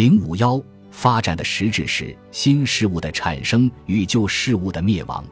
[0.00, 0.58] 零五幺，
[0.90, 5.22] 发展的实质是新事物的产生与旧事物的灭亡。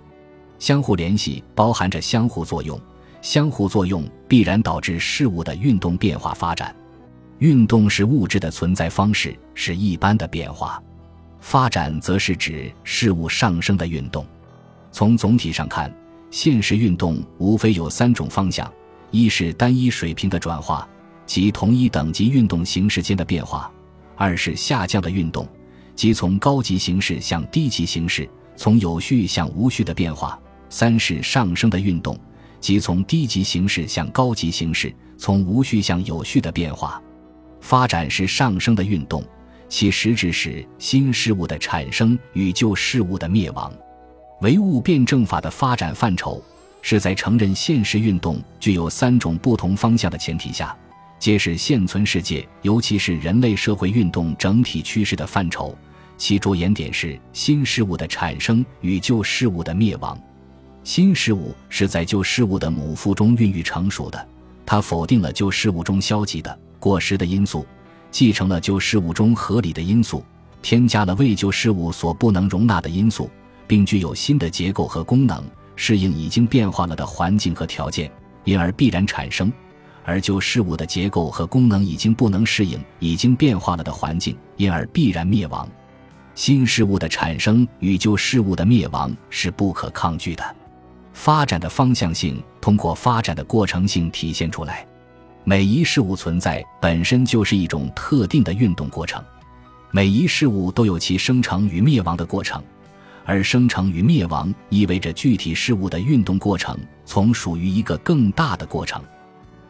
[0.58, 2.78] 相互联系包含着相互作用，
[3.23, 6.76] 相互作用必然导致事物的运动变化发展。
[7.39, 10.79] 运动是物质的存在方式，是一般的变化；
[11.41, 14.27] 发展则是指事物上升的运动。
[14.93, 15.91] 从总体上看，
[16.30, 18.71] 现实运动无非有三种方向：
[19.12, 20.87] 一是单一水平的转化，
[21.25, 23.73] 即同一等级运动形式间的变化；
[24.19, 25.48] 二是下降的运动，
[25.95, 30.39] 即从高级形式向低级形式，从有序向无序的变化。
[30.68, 32.18] 三是上升的运动，
[32.60, 37.00] 即从低级形式向高级形式，从无序向有序的变化。
[37.60, 39.24] 发展是上升的运动，
[39.68, 43.72] 其实质是新事物的产生与旧事物的灭亡。
[44.42, 46.42] 唯物辩证法的发展范畴，
[46.82, 50.77] 是在承认现实运动具有三种不同方向的前提下，
[51.18, 55.77] 揭示现存世界，尤其是人类社会运动整体趋势的范畴。
[56.16, 60.19] 其着眼点是新事物的产生与旧事物的灭亡。
[60.83, 64.28] 新事物是在旧事物的母腹中孕育成熟的，
[64.66, 67.66] 它否定了旧事物中消极的、过时的因素，
[68.11, 70.24] 继承了旧事物中合理的因素，
[70.61, 73.30] 添加了为旧事物所不能容纳的因素，
[73.66, 75.44] 并具有新的结构和功能，
[75.77, 78.11] 适应已经变化了的环境和条件，
[78.44, 79.48] 因而必然产生；
[80.04, 85.68] 而旧事物的结构和功能已经不能适应已经变化了的环境，因而必然灭亡。
[86.34, 90.56] 新事物的产生与旧事物的灭亡是不可抗拒的。
[91.12, 94.86] 发展的方向性通过发展的过程性体现出来。
[95.44, 99.22] 每一事物存在本身就是一种特定的运动过程，
[99.90, 102.62] 每一事物都有其生成与灭亡的过程，
[103.24, 109.02] 而生成与灭亡意味着具体事物的运动过程从属于一个更大的过程。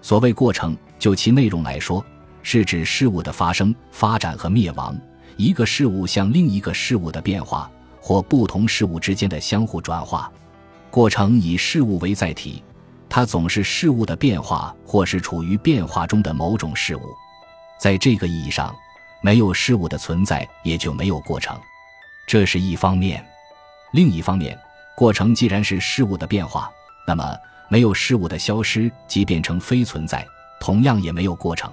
[0.01, 2.05] 所谓过程，就其内容来说，
[2.43, 4.97] 是指事物的发生、发展和灭亡，
[5.37, 10.31] 一个事物向另一个事物的变化，或不同事物之间的相互转化。
[10.91, 12.63] 过程以事物为载体，
[13.09, 17.03] 它总是事物的变化，或是处于变化中的某种事物。
[17.79, 18.75] 在这个意义上，
[19.23, 21.59] 没有事物的存在，也就没有过程。
[22.27, 23.25] 这是一方面。
[23.93, 24.59] 另一方面，
[24.97, 26.71] 过程既然是事物的变化，
[27.07, 27.37] 那么
[27.69, 30.27] 没有事物的消失即变成非存在，
[30.61, 31.73] 同样也没有过程。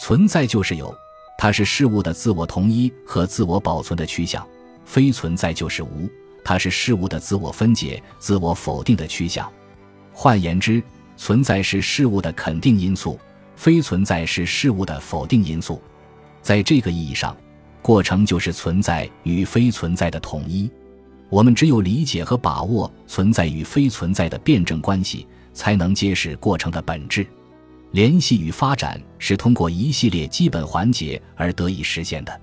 [0.00, 0.94] 存在就是有，
[1.36, 4.42] 它是事物的自我同一和自我保存的趋向；
[4.84, 6.08] 非存在就是无。
[6.44, 9.50] 它是事物的自我分解、自我否定的趋向。
[10.12, 10.82] 换言之，
[11.16, 13.20] 存在是事物的肯定因素，
[13.54, 15.82] 非存在是事物的否定因素。
[16.40, 17.36] 在这个意义上，
[17.82, 20.70] 过程就是存在与非存在的统一。
[21.30, 27.26] 我们只有理解和把握存在与非存在的辩证关系，才能揭示过程的本质。
[27.92, 32.40] 联系与发展是通过一系列基本环节而得以实现的：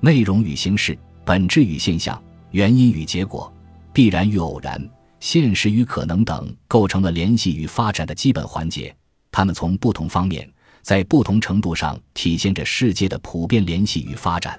[0.00, 2.20] 内容与形式，本质与现象。
[2.52, 3.52] 原因与结果，
[3.92, 4.84] 必然与偶然，
[5.20, 8.92] 现实与可能等，构成了联系与发展的基本环节。
[9.30, 10.48] 它们从不同方面，
[10.82, 14.58] 在不同程度上体现着世界的普遍联系与发展。